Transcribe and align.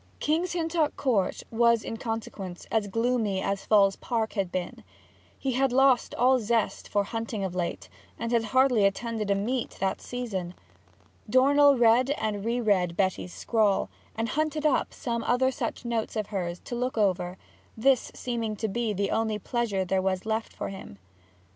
King's 0.19 0.53
Hintock 0.53 0.95
Court 0.95 1.43
was 1.51 1.83
in 1.83 1.95
consequence 1.97 2.65
as 2.71 2.87
gloomy 2.87 3.39
as 3.39 3.65
Falls 3.65 3.97
Park 3.97 4.33
had 4.33 4.51
been. 4.51 4.83
He 5.37 5.51
had 5.51 5.71
lost 5.71 6.15
all 6.15 6.39
zest 6.39 6.89
for 6.89 7.03
hunting 7.03 7.43
of 7.43 7.53
late, 7.53 7.87
and 8.17 8.31
had 8.31 8.45
hardly 8.45 8.83
attended 8.83 9.29
a 9.29 9.35
meet 9.35 9.77
that 9.79 10.01
season. 10.01 10.55
Dornell 11.29 11.77
read 11.77 12.09
and 12.17 12.43
re 12.43 12.59
read 12.59 12.97
Betty's 12.97 13.31
scrawl, 13.31 13.91
and 14.15 14.29
hunted 14.29 14.65
up 14.65 14.91
some 14.91 15.23
other 15.23 15.51
such 15.51 15.85
notes 15.85 16.15
of 16.15 16.25
hers 16.33 16.59
to 16.61 16.73
look 16.73 16.97
over, 16.97 17.37
this 17.77 18.11
seeming 18.15 18.55
to 18.55 18.67
be 18.67 18.93
the 18.93 19.11
only 19.11 19.37
pleasure 19.37 19.85
there 19.85 20.01
was 20.01 20.25
left 20.25 20.51
for 20.51 20.69
him. 20.69 20.97